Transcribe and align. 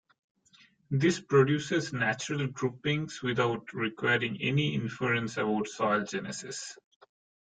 This 0.89 1.19
produces 1.19 1.93
natural 1.93 2.47
groupings 2.47 3.21
without 3.21 3.71
requiring 3.71 4.41
any 4.41 4.73
inference 4.73 5.37
about 5.37 5.67
soil 5.67 6.01
genesis. 6.05 6.75